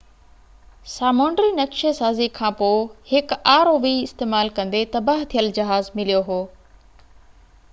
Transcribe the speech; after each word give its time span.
سامونڊي 0.91 1.43
نَقشي 1.57 1.91
سازي 1.97 2.27
کان 2.39 2.55
پوءِ 2.61 2.79
هڪ 3.11 3.37
rov 3.69 3.85
استعمال 3.91 4.51
ڪندي 4.61 4.81
تباهه 4.97 5.29
ٿيل 5.35 5.53
جهاز 5.59 5.91
مليو 6.01 6.25
هو 6.31 6.41